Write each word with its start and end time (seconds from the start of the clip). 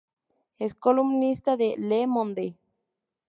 Es 0.57 0.73
columnista 0.73 1.57
de 1.57 1.75
Le 1.77 2.07
Monde. 2.07 2.57